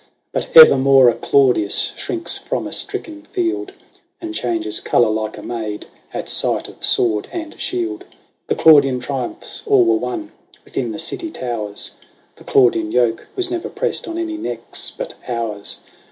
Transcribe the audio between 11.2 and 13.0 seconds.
towers; The Claudian